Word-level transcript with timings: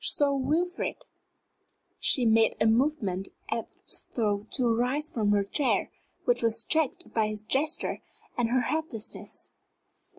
"Sir 0.03 0.33
Wilfrid!" 0.33 1.05
She 1.99 2.25
made 2.25 2.55
a 2.59 2.65
movement 2.65 3.29
as 3.49 4.07
though 4.15 4.47
to 4.49 4.75
rise 4.75 5.11
from 5.11 5.29
her 5.29 5.43
chair, 5.43 5.91
which 6.25 6.41
was 6.41 6.63
checked 6.63 7.13
by 7.13 7.27
his 7.27 7.43
gesture 7.43 8.01
and 8.35 8.49
her 8.49 8.61
helplessness. 8.61 9.51